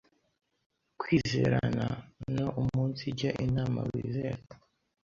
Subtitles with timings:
[0.99, 1.85] Kwizerana
[2.35, 4.45] no umunsijya inama wiz era